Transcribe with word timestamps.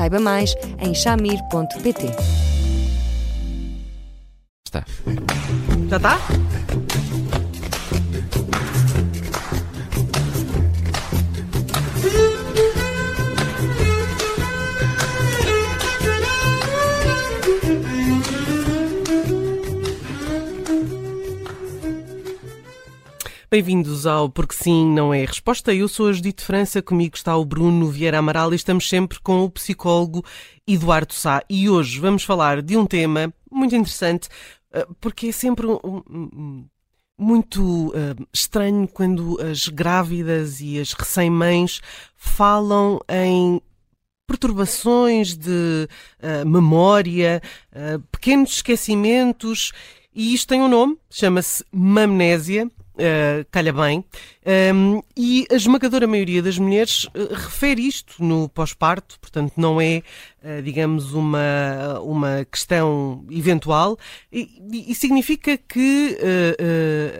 Saiba 0.00 0.18
mais 0.18 0.54
em 0.78 0.94
chamir.pt. 0.94 2.06
Está. 4.66 4.82
Já 5.90 5.96
está? 5.98 6.49
Bem-vindos 23.52 24.06
ao 24.06 24.30
Porque 24.30 24.54
Sim 24.54 24.94
Não 24.94 25.12
é 25.12 25.24
Resposta. 25.24 25.74
Eu 25.74 25.88
sou 25.88 26.06
a 26.06 26.12
Judite 26.12 26.44
França, 26.44 26.80
comigo 26.80 27.16
está 27.16 27.36
o 27.36 27.44
Bruno 27.44 27.88
Vieira 27.88 28.20
Amaral 28.20 28.52
e 28.52 28.54
estamos 28.54 28.88
sempre 28.88 29.18
com 29.18 29.42
o 29.42 29.50
psicólogo 29.50 30.24
Eduardo 30.64 31.12
Sá. 31.12 31.42
E 31.50 31.68
hoje 31.68 31.98
vamos 31.98 32.22
falar 32.22 32.62
de 32.62 32.76
um 32.76 32.86
tema 32.86 33.34
muito 33.50 33.74
interessante, 33.74 34.28
eh, 34.72 34.86
porque 35.00 35.26
é 35.26 35.32
sempre 35.32 35.66
um, 35.66 35.80
um, 35.84 36.64
muito 37.18 37.88
uh, 37.88 38.28
estranho 38.32 38.86
quando 38.86 39.36
as 39.42 39.66
grávidas 39.66 40.60
e 40.60 40.78
as 40.78 40.92
recém-mães 40.92 41.80
falam 42.14 43.00
em 43.08 43.60
perturbações 44.28 45.36
de 45.36 45.88
uh, 46.22 46.46
memória, 46.48 47.42
uh, 47.72 47.98
pequenos 48.12 48.52
esquecimentos, 48.52 49.72
e 50.14 50.34
isto 50.34 50.46
tem 50.46 50.62
um 50.62 50.68
nome, 50.68 50.96
chama-se 51.10 51.64
mamnésia 51.72 52.70
uh, 53.00 53.46
calha 53.50 53.72
bem. 53.72 54.04
Um, 54.74 55.02
e 55.16 55.46
a 55.50 55.54
esmagadora 55.54 56.06
maioria 56.06 56.42
das 56.42 56.58
mulheres 56.58 57.04
uh, 57.04 57.34
refere 57.34 57.86
isto 57.86 58.22
no 58.22 58.48
pós-parto, 58.48 59.18
portanto, 59.20 59.54
não 59.56 59.80
é, 59.80 60.02
uh, 60.42 60.62
digamos, 60.62 61.12
uma, 61.12 61.98
uma 62.02 62.46
questão 62.50 63.24
eventual, 63.30 63.98
e, 64.32 64.86
e 64.88 64.94
significa 64.94 65.56
que 65.56 66.18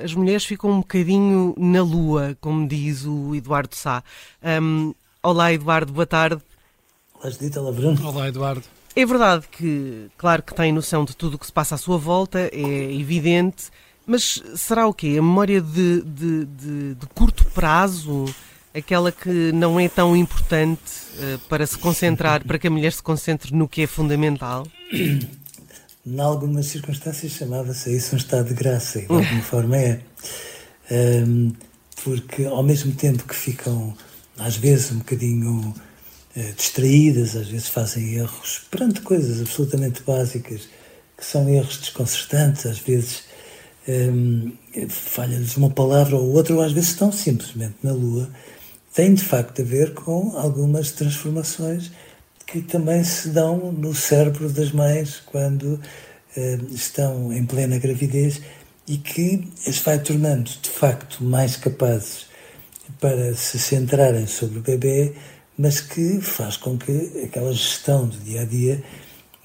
as 0.05 0.14
mulheres 0.14 0.45
ficam 0.45 0.70
um 0.70 0.78
bocadinho 0.81 1.55
na 1.56 1.83
lua, 1.83 2.37
como 2.41 2.67
diz 2.67 3.05
o 3.05 3.34
Eduardo 3.34 3.75
Sá. 3.75 4.03
Um, 4.62 4.94
olá, 5.22 5.53
Eduardo, 5.53 5.92
boa 5.92 6.06
tarde. 6.06 6.41
Olá, 8.05 8.28
Eduardo. 8.28 8.62
É 8.94 9.06
verdade 9.06 9.47
que, 9.50 10.09
claro 10.19 10.42
que 10.42 10.53
tem 10.53 10.72
noção 10.72 11.05
de 11.05 11.17
tudo 11.17 11.34
o 11.34 11.39
que 11.39 11.47
se 11.47 11.53
passa 11.53 11.77
à 11.77 11.78
sua 11.78 11.97
volta, 11.97 12.50
é 12.53 12.92
evidente, 12.92 13.70
mas 14.11 14.42
será 14.56 14.89
o 14.89 14.92
quê? 14.92 15.16
A 15.19 15.22
memória 15.22 15.61
de, 15.61 16.03
de, 16.03 16.44
de, 16.44 16.94
de 16.97 17.06
curto 17.14 17.44
prazo? 17.55 18.25
Aquela 18.75 19.12
que 19.12 19.53
não 19.53 19.78
é 19.78 19.89
tão 19.89 20.16
importante 20.16 20.80
uh, 21.14 21.39
para 21.48 21.64
se 21.64 21.78
concentrar, 21.78 22.44
para 22.44 22.58
que 22.58 22.66
a 22.66 22.70
mulher 22.70 22.92
se 22.92 23.03
concentre 23.03 23.55
no 23.55 23.69
que 23.69 23.83
é 23.83 23.86
fundamental? 23.86 24.66
Em 24.92 26.20
algumas 26.20 26.66
circunstâncias 26.66 27.33
chamava-se 27.33 27.94
isso 27.94 28.14
um 28.14 28.19
estado 28.19 28.48
de 28.48 28.55
graça, 28.55 28.98
e 28.98 29.06
de 29.06 29.12
alguma 29.12 29.42
forma 29.42 29.77
é. 29.77 30.00
Um, 30.91 31.53
porque 32.03 32.47
ao 32.47 32.65
mesmo 32.65 32.92
tempo 32.92 33.25
que 33.25 33.34
ficam, 33.34 33.97
às 34.38 34.56
vezes, 34.56 34.91
um 34.91 34.98
bocadinho 34.98 35.75
uh, 36.37 36.53
distraídas, 36.56 37.37
às 37.37 37.47
vezes 37.48 37.69
fazem 37.69 38.15
erros 38.15 38.62
perante 38.71 39.03
coisas 39.03 39.41
absolutamente 39.41 40.03
básicas, 40.03 40.69
que 41.16 41.25
são 41.25 41.48
erros 41.48 41.77
desconcertantes, 41.77 42.66
às 42.66 42.78
vezes 42.78 43.29
um, 43.88 44.52
falha-lhes 44.88 45.56
uma 45.56 45.70
palavra 45.70 46.16
ou 46.16 46.32
outra, 46.32 46.54
ou 46.54 46.62
às 46.62 46.72
vezes 46.72 46.91
estão 46.91 47.10
simplesmente 47.10 47.76
na 47.82 47.92
Lua, 47.92 48.28
tem 48.94 49.14
de 49.14 49.24
facto 49.24 49.62
a 49.62 49.64
ver 49.64 49.94
com 49.94 50.36
algumas 50.36 50.92
transformações 50.92 51.91
que 52.46 52.60
também 52.60 53.04
se 53.04 53.28
dão 53.28 53.70
no 53.72 53.94
cérebro 53.94 54.48
das 54.50 54.72
mães 54.72 55.22
quando 55.24 55.80
uh, 56.36 56.74
estão 56.74 57.32
em 57.32 57.46
plena 57.46 57.78
gravidez 57.78 58.41
e 58.88 58.98
que 58.98 59.48
as 59.66 59.78
vai 59.78 60.00
tornando 60.00 60.50
de 60.60 60.68
facto 60.68 61.22
mais 61.22 61.56
capazes 61.56 62.26
para 62.98 63.34
se 63.36 63.58
centrarem 63.58 64.26
sobre 64.26 64.58
o 64.58 64.62
bebê, 64.62 65.14
mas 65.56 65.80
que 65.80 66.20
faz 66.20 66.56
com 66.56 66.76
que 66.76 67.22
aquela 67.24 67.52
gestão 67.52 68.08
do 68.08 68.16
dia 68.18 68.42
a 68.42 68.44
dia 68.44 68.82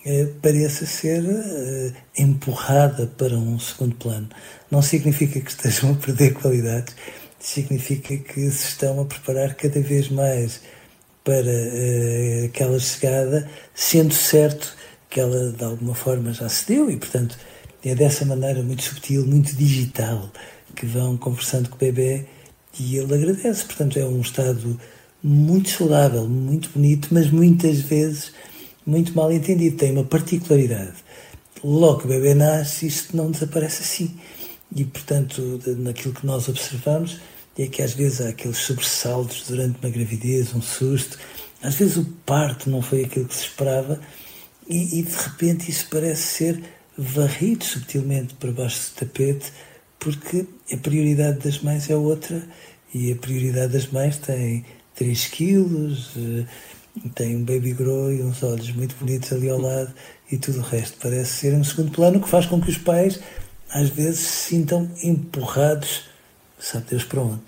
eh, 0.06 0.28
pareça 0.42 0.86
ser 0.86 1.24
eh, 1.26 1.92
empurrada 2.18 3.08
para 3.08 3.36
um 3.36 3.58
segundo 3.58 3.96
plano. 3.96 4.30
Não 4.70 4.82
significa 4.82 5.40
que 5.42 5.50
estejam 5.50 5.92
a 5.94 5.96
perder 5.96 6.34
qualidades, 6.36 6.96
significa 7.40 8.16
que 8.16 8.52
se 8.52 8.70
estão 8.70 9.02
a 9.02 9.06
preparar 9.06 9.56
cada 9.56 9.82
vez 9.82 10.10
mais 10.10 10.62
para 11.24 11.52
eh, 11.52 12.46
aquela 12.46 12.80
chegada, 12.80 13.50
sendo 13.74 14.14
certo 14.14 14.76
que 15.10 15.20
ela 15.20 15.52
de 15.52 15.64
alguma 15.64 15.96
forma 15.96 16.34
já 16.34 16.48
se 16.50 16.68
deu 16.68 16.90
e, 16.92 16.98
portanto, 16.98 17.38
é 17.84 17.96
dessa 17.96 18.26
maneira 18.26 18.62
muito 18.62 18.84
subtil, 18.84 19.26
muito 19.26 19.56
digital, 19.56 20.32
que 20.76 20.86
vão 20.86 21.18
conversando 21.18 21.70
com 21.70 21.76
o 21.78 21.80
bebê 21.80 22.26
e 22.80 22.98
ele 22.98 23.14
agradece. 23.16 23.66
Portanto, 23.66 23.98
é 23.98 24.06
um 24.06 24.22
estado 24.22 24.80
muito 25.24 25.70
saudável, 25.70 26.28
muito 26.28 26.70
bonito, 26.70 27.08
mas 27.12 27.32
muitas 27.32 27.80
vezes 27.80 28.34
muito 28.85 29.16
mal 29.16 29.31
entendido, 29.31 29.78
tem 29.78 29.91
uma 29.91 30.03
particularidade. 30.03 30.94
Logo 31.63 32.00
que 32.00 32.06
o 32.06 32.09
bebê 32.09 32.34
nasce, 32.34 32.88
isto 32.88 33.16
não 33.16 33.31
desaparece 33.31 33.81
assim. 33.81 34.19
E, 34.75 34.84
portanto, 34.84 35.59
naquilo 35.78 36.13
que 36.13 36.25
nós 36.25 36.47
observamos, 36.47 37.19
é 37.57 37.68
que 37.68 37.81
às 37.81 37.94
vezes 37.94 38.22
há 38.22 38.29
aqueles 38.29 38.57
sobressaltos 38.57 39.46
durante 39.47 39.79
uma 39.81 39.90
gravidez, 39.90 40.53
um 40.53 40.62
susto, 40.62 41.18
às 41.63 41.75
vezes 41.75 41.97
o 41.97 42.06
parto 42.25 42.69
não 42.69 42.81
foi 42.81 43.06
aquilo 43.06 43.25
que 43.25 43.35
se 43.35 43.46
esperava, 43.46 44.00
e, 44.68 45.00
e 45.00 45.03
de 45.03 45.16
repente 45.16 45.69
isso 45.69 45.88
parece 45.90 46.22
ser 46.22 46.63
varrido 46.97 47.63
subtilmente 47.63 48.34
para 48.35 48.52
baixo 48.52 48.91
do 48.91 49.00
tapete, 49.00 49.52
porque 50.00 50.46
a 50.72 50.78
prioridade 50.78 51.40
das 51.40 51.59
mães 51.59 51.90
é 51.90 51.96
outra, 51.96 52.44
e 52.94 53.12
a 53.12 53.16
prioridade 53.16 53.73
das 53.73 53.88
mães 53.88 54.17
tem 54.17 54.66
3 54.96 55.28
quilos, 55.28 56.12
eh, 56.17 56.46
tem 57.14 57.36
um 57.36 57.44
baby 57.44 57.74
grow 57.74 58.12
e 58.12 58.22
uns 58.22 58.42
olhos 58.44 58.72
muito 58.72 58.96
bonitos 58.96 59.32
ali 59.34 59.50
ao 59.50 59.60
lado 59.60 59.94
e 60.32 60.38
tudo 60.38 60.60
o 60.60 60.64
resto 60.64 60.98
parece 61.02 61.32
ser 61.32 61.54
um 61.54 61.64
segundo 61.64 61.92
plano, 61.92 62.22
que 62.22 62.30
faz 62.30 62.46
com 62.46 62.60
que 62.62 62.70
os 62.70 62.78
pais 62.78 63.20
às 63.72 63.90
vezes 63.90 64.20
se 64.20 64.50
sintam 64.50 64.90
empurrados, 65.04 66.04
sabe 66.60 66.86
Deus 66.90 67.04
para 67.04 67.22
onde. 67.22 67.42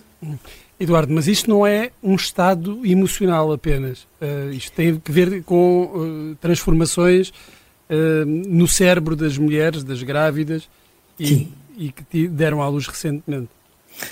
Eduardo, 0.80 1.14
mas 1.14 1.28
isto 1.28 1.50
não 1.50 1.66
é 1.66 1.92
um 2.04 2.16
estado 2.16 2.86
emocional 2.86 3.52
apenas. 3.52 4.08
Uh, 4.22 4.52
isto 4.52 4.72
tem 4.74 4.90
a 4.90 5.12
ver 5.12 5.44
com 5.44 5.84
uh, 5.84 6.36
transformações 6.36 7.30
uh, 7.30 8.26
no 8.26 8.68
cérebro 8.68 9.16
das 9.16 9.38
mulheres, 9.38 9.84
das 9.84 10.04
grávidas 10.04 10.70
e, 11.20 11.48
e, 11.78 11.92
que 11.92 12.28
deram 12.28 12.62
à 12.62 12.68
luz 12.68 12.88
recentemente. 12.88 13.50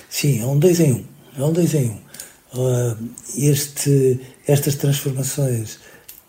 Sim, 0.09 0.41
é 0.41 0.46
um 0.46 0.57
dois 0.57 0.79
em 0.79 0.94
um. 0.94 1.06
É 1.38 1.44
um 1.44 1.53
dois 1.53 1.73
em 1.75 1.90
um. 1.91 2.00
Uh, 2.55 2.95
este, 3.38 4.19
estas 4.47 4.75
transformações 4.75 5.79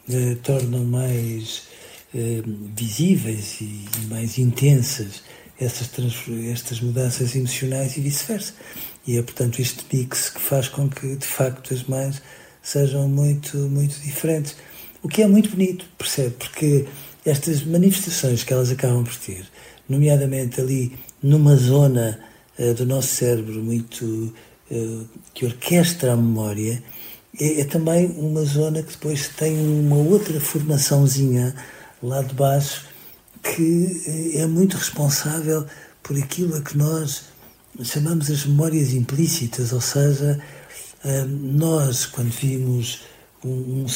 uh, 0.09 0.35
tornam 0.43 0.85
mais 0.85 1.63
uh, 2.13 2.43
visíveis 2.77 3.61
e, 3.61 3.87
mais 4.09 4.37
intensas 4.37 5.23
estas, 5.61 5.89
estas 6.51 6.81
mudanças 6.81 7.35
emocionais 7.37 7.97
e 7.97 8.01
vice-versa. 8.01 8.55
E 9.07 9.17
é, 9.17 9.23
portanto, 9.23 9.61
este 9.61 9.85
mix 9.93 10.31
que 10.31 10.41
faz 10.41 10.69
com 10.69 10.89
que, 10.89 11.15
de 11.15 11.27
facto, 11.27 11.73
as 11.73 11.85
mães 11.85 12.21
sejam 12.61 13.09
muito, 13.09 13.57
muito 13.57 14.01
diferentes. 14.01 14.57
O 15.03 15.09
que 15.09 15.23
é 15.23 15.29
muito 15.29 15.51
bonito, 15.51 15.85
percebe? 15.97 16.31
Porque 16.31 16.87
estas 17.25 17.63
manifestações 17.65 18.43
que 18.43 18.53
elas 18.53 18.71
acabam 18.71 19.05
por 19.05 19.15
ter, 19.17 19.47
nomeadamente 19.89 20.61
ali 20.61 20.99
numa 21.23 21.55
zona 21.55 22.19
do 22.77 22.87
nosso 22.87 23.15
cérebro 23.15 23.63
muito 23.63 24.33
eh, 24.35 24.56
que 25.33 25.47
orquestra 25.47 26.13
a 26.13 26.17
memória, 26.17 26.83
é, 27.39 27.61
é, 27.61 27.65
também 27.65 28.07
uma 28.17 28.45
zona 28.45 28.83
que 28.83 28.93
depois 28.93 29.29
tem 29.29 29.59
uma 29.59 29.97
outra 29.97 30.41
formaçãozinha 30.41 31.55
lá 32.03 32.23
de 32.23 32.35
baixo 32.35 32.87
que 33.43 34.03
eh, 34.35 34.41
é 34.41 34.47
muito 34.47 34.77
responsável 34.77 35.67
por 36.03 36.17
aquilo 36.17 36.57
a 36.57 36.63
que 36.63 36.77
nós 36.77 37.25
chamamos 37.83 38.31
as 38.31 38.47
memórias 38.47 38.93
implícitas, 38.93 39.73
ou 39.73 39.81
seja, 39.81 40.41
eh, 41.05 41.25
nós 41.25 42.07
quando 42.07 42.31
vimos 42.31 43.03
um, 43.45 43.85
um 43.85 43.87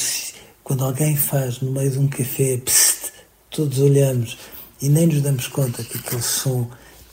quando 0.62 0.84
alguém 0.84 1.17
faz 1.17 1.61
no 1.61 1.72
meio 1.72 1.90
de 1.90 1.99
um 1.99 2.08
café, 2.08 2.58
psst, 2.58 3.12
todos 3.50 3.78
olhamos 3.78 4.38
e 4.81 4.88
nem 4.88 5.06
nos 5.06 5.22
damos 5.22 5.49
conta 5.49 5.82
que 5.82 5.99
aquele 5.99 6.22
som 6.22 6.70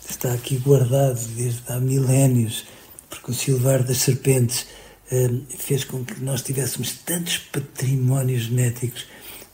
está 0.09 0.31
aqui 0.33 0.57
guardado 0.57 1.19
desde 1.35 1.61
há 1.67 1.79
milénios, 1.79 2.65
porque 3.17 3.31
o 3.31 3.33
silvar 3.33 3.83
das 3.83 3.97
serpentes 3.97 4.65
uh, 5.11 5.43
fez 5.57 5.83
com 5.83 6.05
que 6.05 6.19
nós 6.21 6.41
tivéssemos 6.41 6.93
tantos 7.05 7.37
patrimónios 7.37 8.43
genéticos 8.43 9.05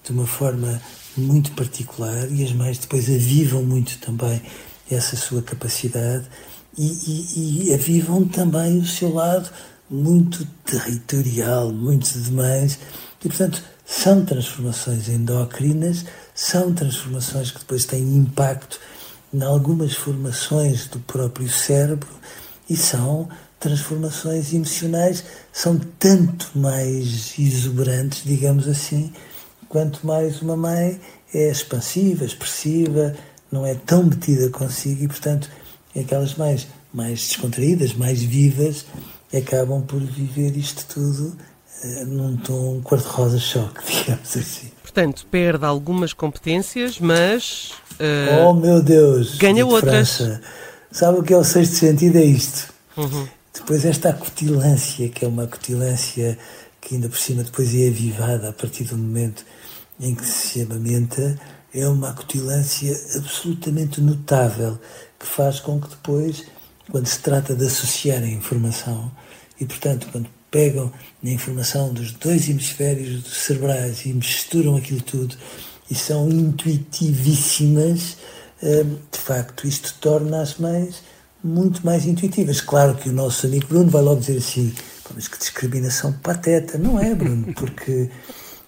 de 0.03 0.11
uma 0.11 0.27
forma 0.27 0.81
muito 1.15 1.51
particular 1.51 2.29
e 2.31 2.43
as 2.43 2.51
mães 2.51 2.77
depois 2.77 3.09
avivam 3.09 3.63
muito 3.63 3.97
também 3.99 4.41
essa 4.91 5.15
sua 5.15 5.41
capacidade 5.41 6.25
e, 6.77 6.85
e, 6.85 7.67
e 7.67 7.73
avivam 7.73 8.27
também 8.27 8.79
o 8.79 8.85
seu 8.85 9.13
lado 9.13 9.49
muito 9.89 10.45
territorial, 10.65 11.71
muito 11.71 12.19
de 12.19 12.31
mães, 12.31 12.79
e 13.23 13.27
portanto 13.27 13.63
são 13.85 14.25
transformações 14.25 15.07
endócrinas, 15.07 16.05
são 16.33 16.73
transformações 16.73 17.51
que 17.51 17.59
depois 17.59 17.85
têm 17.85 18.01
impacto 18.01 18.79
em 19.33 19.43
algumas 19.43 19.93
formações 19.93 20.87
do 20.87 20.99
próprio 20.99 21.49
cérebro 21.49 22.09
e 22.69 22.75
são 22.75 23.29
transformações 23.63 24.53
emocionais, 24.53 25.23
são 25.53 25.79
tanto 25.97 26.51
mais 26.53 27.33
exuberantes, 27.39 28.21
digamos 28.25 28.67
assim, 28.67 29.13
quanto 29.69 30.05
mais 30.05 30.41
uma 30.41 30.57
mãe 30.57 30.99
é 31.33 31.49
expansiva, 31.49 32.25
expressiva, 32.25 33.15
não 33.49 33.65
é 33.65 33.73
tão 33.73 34.03
metida 34.03 34.49
consigo 34.49 35.05
e, 35.05 35.07
portanto, 35.07 35.49
aquelas 35.97 36.35
mães 36.35 36.67
mais 36.93 37.27
descontraídas, 37.27 37.93
mais 37.93 38.21
vivas, 38.21 38.85
acabam 39.33 39.81
por 39.81 40.01
viver 40.01 40.57
isto 40.57 40.85
tudo 40.93 41.37
uh, 41.83 42.05
num 42.05 42.35
tom 42.35 42.81
cor-de-rosa 42.83 43.39
choque, 43.39 43.81
digamos 43.87 44.37
assim. 44.37 44.71
Portanto, 44.81 45.25
perde 45.31 45.65
algumas 45.65 46.11
competências, 46.11 46.99
mas. 46.99 47.71
Uh, 47.93 48.45
oh 48.45 48.53
meu 48.53 48.81
Deus! 48.81 49.37
Ganha 49.37 49.65
outras. 49.65 50.17
França. 50.17 50.41
Sabe 50.91 51.19
o 51.19 51.23
que 51.23 51.33
é 51.33 51.37
o 51.37 51.43
sexto 51.43 51.75
sentido? 51.75 52.17
É 52.17 52.25
isto. 52.25 52.71
Uhum. 52.97 53.27
Depois, 53.53 53.85
esta 53.85 54.09
acutilância, 54.09 55.07
que 55.09 55.23
é 55.23 55.27
uma 55.27 55.43
acutilância 55.43 56.37
que 56.81 56.95
ainda 56.95 57.07
por 57.07 57.19
cima 57.19 57.43
depois 57.43 57.73
é 57.75 57.87
avivada 57.87 58.49
a 58.49 58.53
partir 58.53 58.83
do 58.85 58.97
momento 58.97 59.45
em 59.99 60.15
que 60.15 60.25
se 60.25 60.61
amamenta, 60.61 61.39
é 61.73 61.87
uma 61.87 62.09
acutilância 62.09 62.99
absolutamente 63.15 64.01
notável 64.01 64.79
que 65.19 65.25
faz 65.25 65.59
com 65.59 65.79
que 65.79 65.87
depois, 65.87 66.43
quando 66.91 67.05
se 67.05 67.19
trata 67.19 67.55
de 67.55 67.65
associar 67.65 68.23
a 68.23 68.27
informação, 68.27 69.11
e 69.59 69.65
portanto, 69.65 70.07
quando 70.11 70.27
pegam 70.51 70.91
na 71.21 71.29
informação 71.31 71.93
dos 71.93 72.11
dois 72.11 72.49
hemisférios 72.49 73.23
cerebrais 73.33 74.05
e 74.05 74.13
misturam 74.13 74.75
aquilo 74.75 75.01
tudo 75.01 75.35
e 75.89 75.95
são 75.95 76.27
intuitivíssimas, 76.29 78.17
hum, 78.61 78.97
de 79.11 79.19
facto, 79.19 79.67
isto 79.67 79.95
torna 80.01 80.41
as 80.41 80.57
mães 80.57 81.03
muito 81.43 81.85
mais 81.85 82.05
intuitivas. 82.05 82.61
Claro 82.61 82.95
que 82.95 83.09
o 83.09 83.13
nosso 83.13 83.45
amigo 83.45 83.67
Bruno 83.67 83.89
vai 83.89 84.01
logo 84.01 84.19
dizer 84.19 84.37
assim, 84.37 84.73
mas 85.13 85.27
que 85.27 85.37
discriminação 85.37 86.13
pateta. 86.13 86.77
Não 86.77 86.99
é, 86.99 87.13
Bruno, 87.13 87.53
porque 87.53 88.09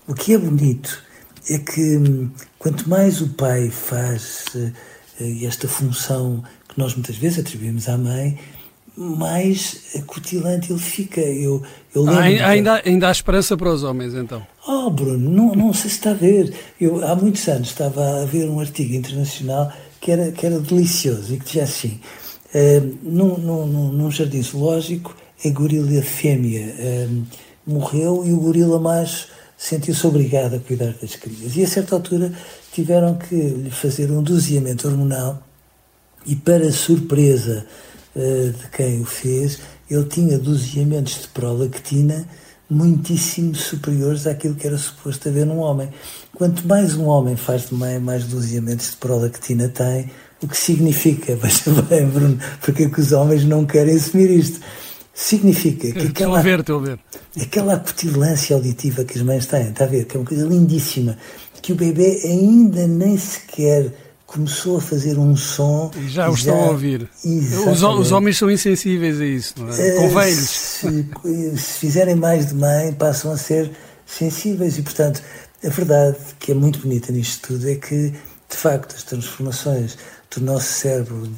o 0.08 0.14
que 0.14 0.34
é 0.34 0.38
bonito 0.38 1.02
é 1.50 1.58
que 1.58 1.98
hum, 1.98 2.30
quanto 2.60 2.90
mais 2.90 3.22
o 3.22 3.30
pai 3.30 3.70
faz 3.70 4.46
uh, 4.56 4.72
esta 5.46 5.68
função 5.68 6.44
que 6.68 6.78
nós 6.78 6.94
muitas 6.94 7.16
vezes 7.16 7.40
atribuímos 7.40 7.88
à 7.88 7.98
mãe, 7.98 8.38
mais 8.98 9.92
acutilante 9.96 10.72
ele 10.72 10.80
fica. 10.80 11.22
Eu, 11.22 11.62
eu 11.94 12.08
ah, 12.10 12.22
ainda, 12.22 12.82
ainda 12.86 13.08
há 13.08 13.12
esperança 13.12 13.58
para 13.58 13.70
os 13.70 13.84
homens, 13.84 14.14
então? 14.14 14.46
Oh, 14.68 14.90
Bruno, 14.90 15.30
não, 15.30 15.54
não 15.54 15.74
sei 15.74 15.90
se 15.90 15.98
está 15.98 16.12
a 16.12 16.14
ver. 16.14 16.54
Eu, 16.80 17.06
há 17.06 17.16
muitos 17.16 17.48
anos 17.48 17.70
estava 17.70 18.22
a 18.22 18.26
ver 18.26 18.50
um 18.50 18.60
artigo 18.60 18.94
internacional 18.94 19.72
que 20.00 20.12
era, 20.12 20.32
que 20.32 20.46
era 20.46 20.60
delicioso 20.60 21.34
e 21.34 21.38
que 21.38 21.46
dizia 21.46 21.64
assim: 21.64 22.00
num, 23.04 23.38
num, 23.38 23.92
num 23.92 24.12
jardim 24.12 24.42
zoológico, 24.42 25.16
a 25.44 25.50
gorila 25.50 26.02
fêmea 26.02 26.74
uh, 26.80 27.24
morreu 27.68 28.24
e 28.26 28.32
o 28.32 28.40
gorila 28.40 28.80
macho 28.80 29.28
sentiu-se 29.58 30.06
obrigado 30.08 30.56
a 30.56 30.60
cuidar 30.60 30.94
das 31.02 31.16
crias. 31.16 31.56
E 31.56 31.64
a 31.64 31.68
certa 31.68 31.96
altura 31.96 32.32
tiveram 32.72 33.16
que 33.16 33.36
lhe 33.36 33.72
fazer 33.72 34.12
um 34.12 34.24
doseamento 34.24 34.88
hormonal 34.88 35.42
e, 36.26 36.36
para 36.36 36.72
surpresa 36.72 37.66
uh, 38.16 38.52
de 38.52 38.68
quem 38.70 39.02
o 39.02 39.06
fez, 39.06 39.60
ele 39.90 40.06
tinha 40.06 40.40
doseamentos 40.40 41.22
de 41.22 41.28
prolactina 41.28 42.26
muitíssimo 42.70 43.54
superiores 43.54 44.26
àquilo 44.26 44.56
que 44.56 44.66
era 44.66 44.78
suposto 44.78 45.30
haver 45.30 45.46
num 45.46 45.60
homem. 45.60 45.90
Quanto 46.34 46.68
mais 46.68 46.96
um 46.96 47.06
homem 47.06 47.36
faz 47.36 47.70
de 47.70 47.76
mãe, 47.76 48.00
mais 48.00 48.26
doseamentos 48.26 48.92
de 48.92 48.98
prolactina 48.98 49.70
tem, 49.70 50.10
o 50.46 50.48
que 50.48 50.58
significa, 50.58 51.36
veja 51.42 51.72
bem, 51.84 52.08
Bruno, 52.08 52.40
porque 52.62 52.84
é 52.84 52.90
que 52.90 53.02
os 53.02 53.12
homens 53.12 53.44
não 53.44 53.66
querem 53.66 53.96
assumir 53.96 54.30
isto? 54.30 54.60
Significa 55.14 55.92
que 55.92 56.08
aquela, 56.08 56.42
ver, 56.42 56.62
ver. 56.62 57.00
aquela 57.42 57.76
acutilância 57.76 58.54
auditiva 58.56 59.06
que 59.06 59.18
as 59.18 59.24
mães 59.24 59.46
têm, 59.46 59.70
está 59.70 59.86
a 59.86 59.88
ver, 59.88 60.06
que 60.06 60.18
é 60.18 60.20
uma 60.20 60.26
coisa 60.26 60.46
lindíssima, 60.46 61.18
que 61.62 61.72
o 61.72 61.76
bebê 61.76 62.22
ainda 62.26 62.86
nem 62.86 63.18
sequer 63.18 63.94
começou 64.26 64.78
a 64.78 64.82
fazer 64.82 65.18
um 65.18 65.36
som. 65.36 65.90
E 65.96 66.10
já 66.10 66.30
o 66.30 66.34
estão 66.34 66.66
a 66.66 66.72
ouvir. 66.72 67.10
Os, 67.24 67.82
os, 67.82 68.12
homens 68.12 68.38
são 68.38 68.52
insensíveis 68.52 69.22
a 69.22 69.26
isso, 69.26 69.54
não 69.58 69.70
é? 69.74 69.92
Com 69.92 70.10
velhos. 70.10 70.50
Se, 70.50 71.06
se 71.56 71.80
fizerem 71.80 72.16
mais 72.16 72.48
de 72.48 72.56
mãe, 72.56 72.92
passam 72.92 73.32
a 73.32 73.38
ser 73.38 73.72
sensíveis 74.06 74.78
e, 74.78 74.82
portanto, 74.82 75.22
a 75.66 75.70
verdade 75.70 76.18
que 76.40 76.52
é 76.52 76.56
muito 76.56 76.80
bonita 76.80 77.14
nisto 77.14 77.48
tudo 77.48 77.70
é 77.70 77.76
que, 77.76 78.12
de 78.50 78.58
facto, 78.58 78.96
as 78.96 79.04
transformações 79.04 79.98
do 80.36 80.46
nosso 80.46 80.72
cérebro 80.72 81.30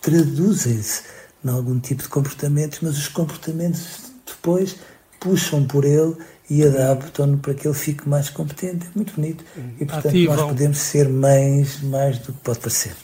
traduzem-se 0.00 1.02
em 1.44 1.48
algum 1.48 1.78
tipo 1.78 2.02
de 2.02 2.08
comportamentos, 2.08 2.78
mas 2.82 2.96
os 2.98 3.08
comportamentos 3.08 4.12
depois 4.26 4.76
puxam 5.20 5.64
por 5.66 5.84
ele 5.84 6.16
e 6.48 6.62
adaptam-no 6.62 7.38
para 7.38 7.54
que 7.54 7.66
ele 7.66 7.74
fique 7.74 8.08
mais 8.08 8.28
competente. 8.28 8.86
É 8.86 8.90
muito 8.94 9.14
bonito. 9.14 9.44
E, 9.80 9.84
portanto, 9.84 10.08
Ativam. 10.08 10.36
nós 10.36 10.46
podemos 10.48 10.78
ser 10.78 11.08
mães 11.08 11.82
mais 11.82 12.18
do 12.18 12.32
que 12.32 12.40
pode 12.40 12.58
parecer. 12.58 12.94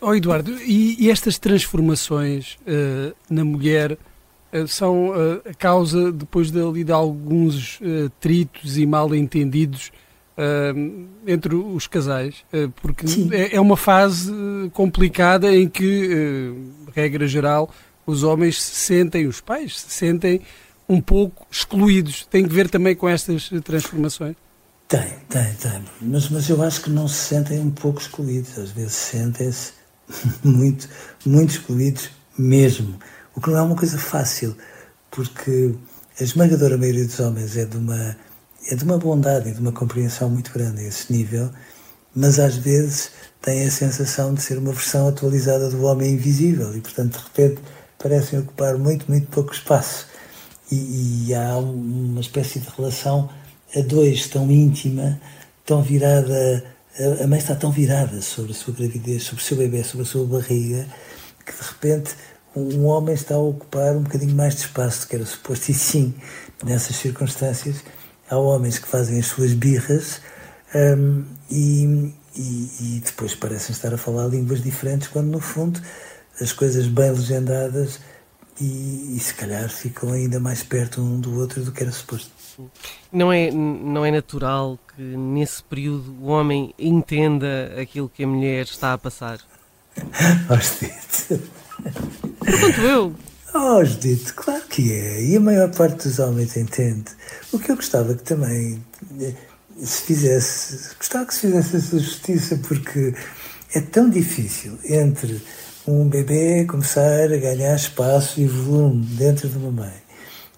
Oh, 0.00 0.14
Eduardo, 0.14 0.52
e, 0.62 0.96
e 0.98 1.10
estas 1.10 1.38
transformações 1.38 2.58
uh, 2.62 3.14
na 3.30 3.44
mulher 3.44 3.92
uh, 3.92 4.66
são 4.66 5.10
uh, 5.10 5.42
a 5.48 5.54
causa, 5.54 6.10
depois 6.10 6.50
de, 6.50 6.84
de 6.84 6.92
alguns 6.92 7.80
tritos 8.20 8.76
e 8.76 8.86
mal 8.86 9.14
entendidos 9.14 9.92
entre 11.26 11.54
os 11.54 11.86
casais, 11.86 12.44
porque 12.82 13.06
é, 13.32 13.56
é, 13.56 13.60
uma 13.60 13.76
fase 13.76 14.30
complicada 14.74 15.54
em 15.54 15.68
que 15.68 16.54
regra 16.94 17.26
geral, 17.26 17.70
os 18.06 18.22
homens 18.22 18.62
se 18.62 18.74
sentem, 18.74 19.26
os 19.26 19.40
pais 19.40 19.80
se 19.80 19.90
sentem 19.90 20.42
um 20.88 21.00
pouco 21.00 21.46
excluídos. 21.50 22.26
Tem 22.30 22.46
que 22.46 22.54
ver 22.54 22.68
também 22.68 22.94
com 22.94 23.08
estas 23.08 23.50
transformações? 23.64 24.36
Tem, 24.88 25.08
tem, 25.28 25.52
tem. 25.54 25.84
Mas, 26.00 26.28
mas 26.28 26.48
eu 26.48 26.62
acho 26.62 26.82
que 26.82 26.90
não 26.90 27.08
se 27.08 27.16
sentem 27.16 27.58
um 27.58 27.70
pouco 27.70 28.00
excluídos. 28.00 28.56
Às 28.58 28.70
vezes 28.70 28.92
sentem-se 28.92 29.72
muito, 30.44 30.88
muito 31.24 31.50
excluídos 31.50 32.10
mesmo. 32.38 32.96
O 33.34 33.40
que 33.40 33.50
não 33.50 33.58
é 33.58 33.62
uma 33.62 33.76
coisa 33.76 33.98
fácil, 33.98 34.56
porque 35.10 35.74
a 36.18 36.22
esmagadora 36.22 36.78
maioria 36.78 37.04
dos 37.04 37.18
homens 37.18 37.56
é 37.56 37.64
de 37.64 37.76
uma, 37.76 38.16
é 38.68 38.74
de 38.74 38.84
uma 38.84 38.98
bondade 38.98 39.48
e 39.48 39.52
de 39.52 39.60
uma 39.60 39.72
compreensão 39.72 40.28
muito 40.28 40.52
grande 40.52 40.80
a 40.80 40.84
esse 40.84 41.12
nível, 41.12 41.50
mas 42.14 42.38
às 42.38 42.56
vezes 42.56 43.10
têm 43.40 43.64
a 43.64 43.70
sensação 43.70 44.34
de 44.34 44.42
ser 44.42 44.58
uma 44.58 44.72
versão 44.72 45.06
atualizada 45.08 45.70
do 45.70 45.82
homem 45.84 46.14
invisível 46.14 46.76
e, 46.76 46.80
portanto, 46.80 47.18
de 47.18 47.24
repente 47.24 47.60
parecem 47.98 48.38
ocupar 48.38 48.76
muito, 48.78 49.06
muito 49.08 49.28
pouco 49.28 49.52
espaço. 49.52 50.06
E, 50.70 51.28
e 51.28 51.34
há 51.34 51.56
uma 51.58 52.20
espécie 52.20 52.58
de 52.58 52.68
relação 52.76 53.28
a 53.74 53.80
dois 53.80 54.26
tão 54.28 54.50
íntima, 54.50 55.20
tão 55.64 55.82
virada, 55.82 56.64
a 57.22 57.26
mãe 57.26 57.38
está 57.38 57.54
tão 57.54 57.70
virada 57.70 58.20
sobre 58.22 58.52
a 58.52 58.54
sua 58.54 58.74
gravidez, 58.74 59.24
sobre 59.24 59.42
o 59.42 59.46
seu 59.46 59.56
bebê, 59.56 59.84
sobre 59.84 60.06
a 60.06 60.08
sua 60.08 60.26
barriga, 60.26 60.86
que 61.44 61.52
de 61.52 61.68
repente 61.68 62.14
um 62.56 62.86
homem 62.86 63.14
está 63.14 63.34
a 63.34 63.38
ocupar 63.38 63.94
um 63.94 64.02
bocadinho 64.02 64.34
mais 64.34 64.54
de 64.54 64.62
espaço 64.62 65.02
do 65.02 65.08
que 65.08 65.16
era 65.16 65.26
suposto. 65.26 65.70
E 65.70 65.74
sim, 65.74 66.14
nessas 66.64 66.96
circunstâncias, 66.96 67.76
há 68.30 68.36
homens 68.36 68.78
que 68.78 68.88
fazem 68.88 69.18
as 69.18 69.26
suas 69.26 69.52
birras 69.52 70.20
um, 70.74 71.24
e, 71.50 72.12
e, 72.36 72.70
e 72.80 73.02
depois 73.04 73.34
parecem 73.34 73.72
estar 73.72 73.92
a 73.94 73.98
falar 73.98 74.26
línguas 74.26 74.62
diferentes, 74.62 75.08
quando 75.08 75.28
no 75.28 75.40
fundo 75.40 75.80
as 76.40 76.52
coisas 76.52 76.86
bem 76.86 77.10
legendadas 77.10 78.00
e, 78.60 79.16
e, 79.16 79.20
se 79.20 79.34
calhar 79.34 79.68
ficam 79.68 80.12
ainda 80.12 80.40
mais 80.40 80.62
perto 80.62 81.00
um 81.00 81.20
do 81.20 81.38
outro 81.38 81.62
do 81.62 81.72
que 81.72 81.82
era 81.82 81.92
suposto. 81.92 82.30
Não 83.12 83.30
é, 83.30 83.50
não 83.50 84.04
é 84.04 84.10
natural 84.10 84.78
que 84.94 85.02
nesse 85.02 85.62
período 85.62 86.14
o 86.22 86.28
homem 86.28 86.74
entenda 86.78 87.74
aquilo 87.78 88.08
que 88.08 88.24
a 88.24 88.26
mulher 88.26 88.64
está 88.64 88.94
a 88.94 88.98
passar? 88.98 89.38
Judite. 90.48 91.50
Quanto 92.60 92.80
eu. 92.80 93.14
Oh, 93.58 93.82
Judite, 93.82 94.34
claro 94.34 94.64
que 94.68 94.92
é. 94.92 95.24
E 95.24 95.34
a 95.34 95.40
maior 95.40 95.74
parte 95.74 96.06
dos 96.06 96.18
homens 96.18 96.58
entende. 96.58 97.06
O 97.50 97.58
que 97.58 97.72
eu 97.72 97.76
gostava 97.76 98.14
que 98.14 98.22
também 98.22 98.84
se 99.78 100.02
fizesse, 100.02 100.94
gostava 100.98 101.24
que 101.24 101.32
se 101.34 101.40
fizesse 101.40 101.76
essa 101.76 101.98
justiça, 101.98 102.60
porque 102.68 103.14
é 103.74 103.80
tão 103.80 104.10
difícil 104.10 104.78
entre 104.84 105.40
um 105.88 106.06
bebê 106.06 106.66
começar 106.66 107.32
a 107.32 107.36
ganhar 107.38 107.74
espaço 107.74 108.38
e 108.38 108.46
volume 108.46 109.06
dentro 109.06 109.48
de 109.48 109.56
uma 109.56 109.70
mãe 109.70 110.02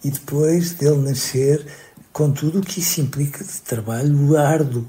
e 0.03 0.11
depois 0.11 0.73
dele 0.73 0.99
nascer 0.99 1.65
com 2.13 2.33
tudo 2.33 2.59
o 2.59 2.63
que 2.63 2.81
isso 2.81 3.01
implica 3.01 3.45
de 3.45 3.61
trabalho 3.61 4.37
árduo, 4.37 4.89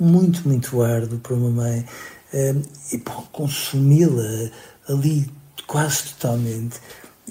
muito, 0.00 0.48
muito 0.48 0.80
árduo 0.80 1.18
para 1.18 1.34
uma 1.34 1.50
mãe, 1.50 1.84
eh, 2.32 2.54
e 2.92 2.98
consumi-la 3.30 4.50
ali 4.88 5.30
quase 5.66 6.04
totalmente. 6.14 6.80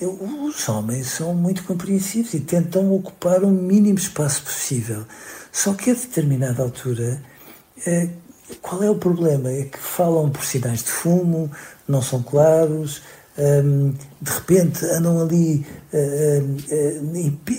Os 0.02 0.68
homens 0.68 1.08
são 1.12 1.36
muito 1.36 1.64
compreensivos 1.64 2.34
e 2.34 2.40
tentam 2.40 2.92
ocupar 2.92 3.44
o 3.44 3.52
mínimo 3.52 4.00
espaço 4.00 4.42
possível. 4.42 5.06
Só 5.52 5.74
que 5.74 5.92
a 5.92 5.94
determinada 5.94 6.64
altura, 6.64 7.22
eh, 7.86 8.10
qual 8.64 8.82
é 8.82 8.90
o 8.90 8.96
problema? 8.96 9.52
É 9.52 9.66
que 9.66 9.78
falam 9.78 10.32
por 10.32 10.44
sinais 10.44 10.84
de 10.84 10.90
fumo, 10.90 11.52
não 11.88 12.02
são 12.02 12.24
claros, 12.24 13.04
ehm, 13.38 13.92
de 14.20 14.32
repente 14.32 14.84
andam 14.86 15.22
ali 15.22 15.66
eh, 15.94 16.42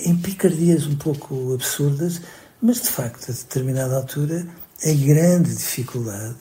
em 0.05 0.17
picardias 0.17 0.87
um 0.87 0.97
pouco 0.97 1.55
absurdas, 1.55 2.21
mas 2.61 2.83
de 2.83 2.89
facto, 2.89 3.31
a 3.31 3.33
determinada 3.33 3.97
altura, 3.97 4.47
a 4.85 4.93
grande 4.93 5.55
dificuldade 5.55 6.37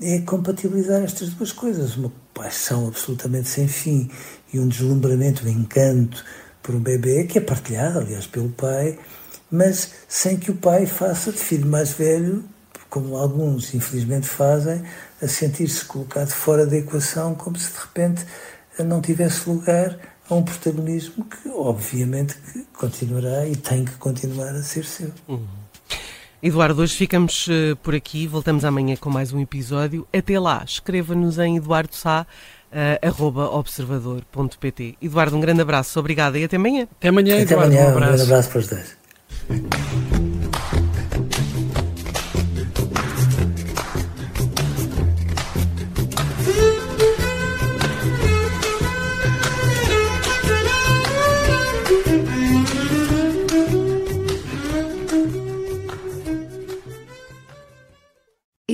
é 0.00 0.20
compatibilizar 0.20 1.02
estas 1.02 1.30
duas 1.30 1.52
coisas. 1.52 1.96
Uma 1.96 2.12
paixão 2.32 2.88
absolutamente 2.88 3.48
sem 3.48 3.68
fim 3.68 4.10
e 4.52 4.58
um 4.58 4.68
deslumbramento, 4.68 5.46
um 5.46 5.50
encanto 5.50 6.24
por 6.62 6.74
um 6.74 6.80
bebê 6.80 7.24
que 7.24 7.38
é 7.38 7.40
partilhado, 7.40 8.00
aliás, 8.00 8.26
pelo 8.26 8.48
pai, 8.50 8.98
mas 9.50 9.92
sem 10.08 10.36
que 10.36 10.50
o 10.50 10.56
pai 10.56 10.86
faça 10.86 11.32
de 11.32 11.38
filho 11.38 11.66
mais 11.66 11.90
velho, 11.92 12.44
como 12.88 13.16
alguns 13.16 13.74
infelizmente 13.74 14.26
fazem, 14.26 14.82
a 15.22 15.28
sentir-se 15.28 15.84
colocado 15.84 16.30
fora 16.30 16.66
da 16.66 16.76
equação, 16.76 17.34
como 17.34 17.58
se 17.58 17.72
de 17.72 17.78
repente 17.78 18.24
não 18.78 19.00
tivesse 19.00 19.48
lugar 19.48 19.98
a 20.28 20.34
um 20.34 20.42
protagonismo 20.42 21.24
que, 21.24 21.48
obviamente, 21.48 22.36
continuará 22.72 23.46
e 23.46 23.56
tem 23.56 23.84
que 23.84 23.92
continuar 23.92 24.50
a 24.50 24.62
ser 24.62 24.84
seu. 24.84 25.10
Uhum. 25.28 25.46
Eduardo, 26.42 26.80
hoje 26.80 26.94
ficamos 26.94 27.46
uh, 27.48 27.76
por 27.82 27.94
aqui, 27.94 28.26
voltamos 28.26 28.64
amanhã 28.64 28.96
com 28.96 29.10
mais 29.10 29.30
um 29.30 29.40
episódio. 29.40 30.06
Até 30.10 30.40
lá, 30.40 30.62
escreva-nos 30.64 31.38
em 31.38 31.58
Eduardo 31.58 31.94
Sá, 31.94 32.26
uh, 32.72 33.54
observador.pt. 33.54 34.96
Eduardo, 35.02 35.36
um 35.36 35.40
grande 35.40 35.60
abraço, 35.60 36.00
obrigada 36.00 36.38
e 36.38 36.44
até 36.44 36.56
amanhã. 36.56 36.88
Até 36.98 37.08
amanhã, 37.08 37.34
até 37.34 37.52
Eduardo. 37.52 37.74
Amanhã, 37.74 37.88
um 37.88 37.90
abraço. 37.90 38.12
Um 38.12 38.16
grande 38.16 38.22
abraço 38.22 38.50
para 38.50 38.58
os 38.58 38.68
dois. 38.68 39.99